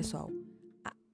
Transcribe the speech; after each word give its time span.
pessoal, 0.00 0.32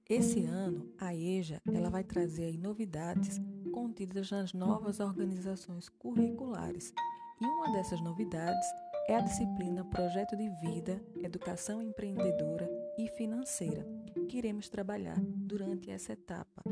esse 0.09 0.45
ano 0.45 0.89
a 0.97 1.13
EJA 1.13 1.61
ela 1.73 1.89
vai 1.89 2.05
trazer 2.05 2.57
novidades 2.57 3.37
contidas 3.73 4.31
nas 4.31 4.53
novas 4.53 5.01
organizações 5.01 5.89
curriculares. 5.89 6.93
E 7.41 7.45
uma 7.45 7.73
dessas 7.73 7.99
novidades 7.99 8.65
é 9.09 9.17
a 9.17 9.19
disciplina 9.19 9.83
Projeto 9.83 10.37
de 10.37 10.49
Vida, 10.61 11.03
Educação 11.21 11.81
Empreendedora 11.81 12.65
e 12.97 13.09
Financeira, 13.09 13.85
que 14.29 14.37
iremos 14.37 14.69
trabalhar 14.69 15.19
durante 15.19 15.91
essa 15.91 16.13
etapa. 16.13 16.63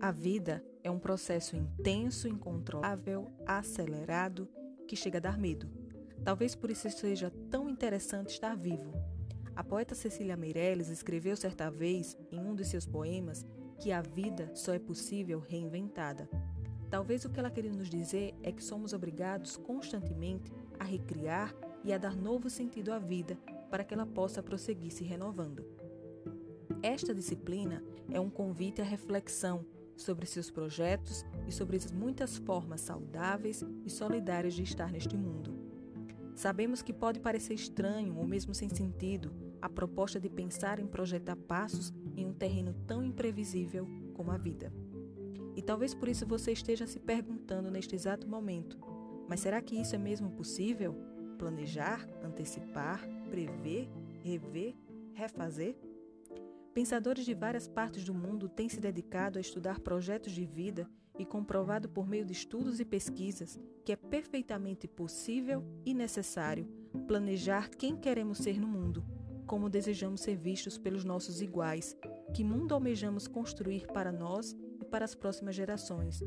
A 0.00 0.10
vida 0.10 0.64
é 0.82 0.90
um 0.90 0.98
processo 0.98 1.56
intenso, 1.56 2.28
incontrolável, 2.28 3.30
acelerado, 3.46 4.48
que 4.86 4.96
chega 4.96 5.18
a 5.18 5.20
dar 5.20 5.38
medo. 5.38 5.68
Talvez 6.24 6.54
por 6.54 6.70
isso 6.70 6.88
seja 6.90 7.30
tão 7.50 7.68
interessante 7.68 8.30
estar 8.30 8.56
vivo. 8.56 8.92
A 9.54 9.62
poeta 9.62 9.94
Cecília 9.94 10.36
Meirelles 10.36 10.88
escreveu 10.88 11.36
certa 11.36 11.70
vez, 11.70 12.16
em 12.30 12.40
um 12.40 12.54
de 12.54 12.64
seus 12.64 12.86
poemas, 12.86 13.44
que 13.78 13.92
a 13.92 14.00
vida 14.00 14.50
só 14.54 14.72
é 14.72 14.78
possível 14.78 15.40
reinventada. 15.40 16.28
Talvez 16.88 17.24
o 17.24 17.30
que 17.30 17.38
ela 17.38 17.50
queria 17.50 17.72
nos 17.72 17.88
dizer 17.88 18.34
é 18.42 18.52
que 18.52 18.62
somos 18.62 18.92
obrigados 18.92 19.56
constantemente 19.56 20.52
a 20.78 20.84
recriar 20.84 21.54
e 21.84 21.92
a 21.92 21.98
dar 21.98 22.14
novo 22.14 22.48
sentido 22.48 22.92
à 22.92 22.98
vida 22.98 23.36
para 23.70 23.82
que 23.82 23.94
ela 23.94 24.06
possa 24.06 24.42
prosseguir 24.42 24.92
se 24.92 25.04
renovando. 25.04 25.64
Esta 26.82 27.14
disciplina 27.14 27.82
é 28.10 28.20
um 28.20 28.30
convite 28.30 28.80
à 28.80 28.84
reflexão 28.84 29.64
sobre 29.96 30.26
seus 30.26 30.50
projetos 30.50 31.24
e 31.46 31.52
sobre 31.52 31.76
as 31.76 31.90
muitas 31.90 32.36
formas 32.36 32.80
saudáveis 32.80 33.64
e 33.84 33.90
solidárias 33.90 34.54
de 34.54 34.62
estar 34.62 34.90
neste 34.90 35.16
mundo. 35.16 35.54
Sabemos 36.34 36.82
que 36.82 36.92
pode 36.92 37.20
parecer 37.20 37.54
estranho 37.54 38.16
ou 38.16 38.26
mesmo 38.26 38.54
sem 38.54 38.68
sentido 38.68 39.32
a 39.60 39.68
proposta 39.68 40.18
de 40.18 40.28
pensar 40.28 40.78
em 40.78 40.86
projetar 40.86 41.36
passos 41.36 41.92
em 42.16 42.26
um 42.26 42.32
terreno 42.32 42.74
tão 42.86 43.02
imprevisível 43.02 43.86
como 44.14 44.30
a 44.30 44.36
vida. 44.36 44.72
E 45.54 45.62
talvez 45.62 45.94
por 45.94 46.08
isso 46.08 46.26
você 46.26 46.52
esteja 46.52 46.86
se 46.86 46.98
perguntando 46.98 47.70
neste 47.70 47.94
exato 47.94 48.26
momento: 48.26 48.78
mas 49.28 49.40
será 49.40 49.60
que 49.60 49.80
isso 49.80 49.94
é 49.94 49.98
mesmo 49.98 50.30
possível? 50.30 50.94
Planejar, 51.38 52.06
antecipar, 52.22 53.00
prever, 53.30 53.88
rever, 54.22 54.74
refazer? 55.12 55.76
Pensadores 56.74 57.26
de 57.26 57.34
várias 57.34 57.68
partes 57.68 58.02
do 58.02 58.14
mundo 58.14 58.48
têm 58.48 58.66
se 58.66 58.80
dedicado 58.80 59.36
a 59.36 59.40
estudar 59.40 59.80
projetos 59.80 60.32
de 60.32 60.46
vida 60.46 60.88
e 61.18 61.26
comprovado 61.26 61.86
por 61.86 62.06
meio 62.06 62.24
de 62.24 62.32
estudos 62.32 62.80
e 62.80 62.84
pesquisas 62.84 63.60
que 63.84 63.92
é 63.92 63.96
perfeitamente 63.96 64.88
possível 64.88 65.62
e 65.84 65.92
necessário 65.92 66.66
planejar 67.06 67.68
quem 67.68 67.94
queremos 67.94 68.38
ser 68.38 68.58
no 68.58 68.66
mundo, 68.66 69.04
como 69.46 69.68
desejamos 69.68 70.22
ser 70.22 70.36
vistos 70.36 70.78
pelos 70.78 71.04
nossos 71.04 71.42
iguais, 71.42 71.94
que 72.32 72.42
mundo 72.42 72.72
almejamos 72.72 73.28
construir 73.28 73.86
para 73.88 74.10
nós 74.10 74.56
e 74.80 74.84
para 74.84 75.04
as 75.04 75.14
próximas 75.14 75.54
gerações, 75.54 76.22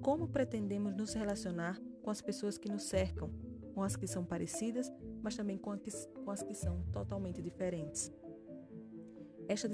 como 0.00 0.28
pretendemos 0.28 0.94
nos 0.94 1.12
relacionar 1.12 1.80
com 2.02 2.10
as 2.10 2.20
pessoas 2.20 2.56
que 2.56 2.70
nos 2.70 2.84
cercam, 2.84 3.32
com 3.74 3.82
as 3.82 3.96
que 3.96 4.06
são 4.06 4.24
parecidas, 4.24 4.92
mas 5.22 5.34
também 5.34 5.58
com 5.58 5.72
as 6.30 6.42
que 6.42 6.54
são 6.54 6.82
totalmente 6.92 7.42
diferentes. 7.42 8.12
Esta, 9.48 9.68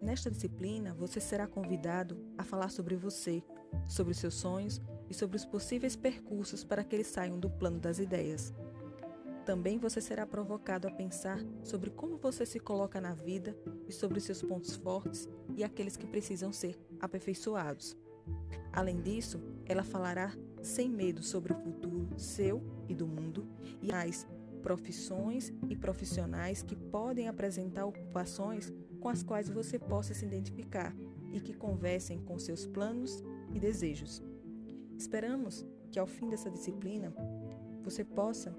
nesta 0.00 0.30
disciplina, 0.30 0.94
você 0.94 1.20
será 1.20 1.46
convidado 1.46 2.16
a 2.38 2.42
falar 2.42 2.70
sobre 2.70 2.96
você, 2.96 3.44
sobre 3.86 4.14
seus 4.14 4.34
sonhos 4.34 4.80
e 5.10 5.14
sobre 5.14 5.36
os 5.36 5.44
possíveis 5.44 5.94
percursos 5.94 6.64
para 6.64 6.82
que 6.82 6.96
eles 6.96 7.08
saiam 7.08 7.38
do 7.38 7.50
plano 7.50 7.78
das 7.78 7.98
ideias. 7.98 8.54
Também 9.44 9.78
você 9.78 10.00
será 10.00 10.26
provocado 10.26 10.88
a 10.88 10.90
pensar 10.90 11.38
sobre 11.62 11.90
como 11.90 12.16
você 12.16 12.46
se 12.46 12.58
coloca 12.58 12.98
na 12.98 13.12
vida 13.12 13.54
e 13.86 13.92
sobre 13.92 14.20
seus 14.20 14.40
pontos 14.40 14.76
fortes 14.76 15.28
e 15.54 15.62
aqueles 15.62 15.98
que 15.98 16.06
precisam 16.06 16.50
ser 16.50 16.78
aperfeiçoados. 16.98 17.96
Além 18.72 19.02
disso, 19.02 19.38
ela 19.66 19.82
falará 19.82 20.32
sem 20.62 20.88
medo 20.88 21.22
sobre 21.22 21.52
o 21.52 21.56
futuro 21.56 22.08
seu 22.16 22.62
e 22.88 22.94
do 22.94 23.06
mundo 23.06 23.46
e 23.82 23.92
as 23.92 24.26
profissões 24.62 25.52
e 25.68 25.76
profissionais 25.76 26.62
que 26.62 26.76
podem 26.76 27.28
apresentar 27.28 27.86
ocupações 27.86 28.72
com 29.00 29.08
as 29.08 29.22
quais 29.22 29.48
você 29.48 29.78
possa 29.78 30.14
se 30.14 30.24
identificar 30.24 30.94
e 31.32 31.40
que 31.40 31.54
conversem 31.54 32.20
com 32.20 32.38
seus 32.38 32.66
planos 32.66 33.22
e 33.54 33.58
desejos. 33.58 34.22
Esperamos 34.96 35.66
que 35.90 35.98
ao 35.98 36.06
fim 36.06 36.28
dessa 36.28 36.50
disciplina 36.50 37.12
você 37.82 38.04
possa 38.04 38.54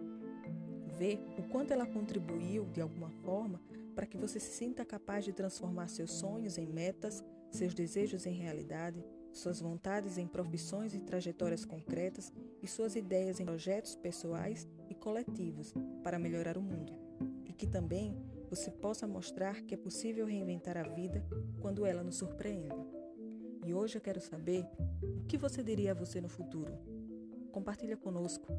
ver 0.97 1.23
o 1.37 1.43
quanto 1.43 1.71
ela 1.71 1.85
contribuiu 1.85 2.65
de 2.65 2.81
alguma 2.81 3.09
forma 3.09 3.61
para 3.95 4.05
que 4.05 4.17
você 4.17 4.39
se 4.39 4.51
sinta 4.51 4.85
capaz 4.85 5.25
de 5.25 5.33
transformar 5.33 5.87
seus 5.87 6.11
sonhos 6.11 6.57
em 6.57 6.67
metas, 6.67 7.23
seus 7.49 7.73
desejos 7.73 8.25
em 8.25 8.33
realidade, 8.33 9.03
suas 9.33 9.61
vontades 9.61 10.17
em 10.17 10.27
profissões 10.27 10.93
e 10.93 10.99
trajetórias 10.99 11.65
concretas 11.65 12.33
e 12.61 12.67
suas 12.67 12.95
ideias 12.95 13.39
em 13.39 13.45
projetos 13.45 13.95
pessoais 13.95 14.67
e 14.89 14.95
coletivos 14.95 15.73
para 16.03 16.19
melhorar 16.19 16.57
o 16.57 16.61
mundo. 16.61 16.93
E 17.45 17.53
que 17.53 17.67
também 17.67 18.17
você 18.51 18.69
possa 18.69 19.07
mostrar 19.07 19.61
que 19.61 19.73
é 19.73 19.77
possível 19.77 20.25
reinventar 20.25 20.75
a 20.75 20.83
vida 20.83 21.25
quando 21.61 21.85
ela 21.85 22.03
nos 22.03 22.17
surpreende. 22.17 22.75
E 23.65 23.73
hoje 23.73 23.95
eu 23.95 24.01
quero 24.01 24.19
saber 24.19 24.67
o 25.01 25.23
que 25.23 25.37
você 25.37 25.63
diria 25.63 25.91
a 25.91 25.95
você 25.95 26.19
no 26.19 26.27
futuro. 26.27 26.77
Compartilha 27.49 27.95
conosco. 27.95 28.51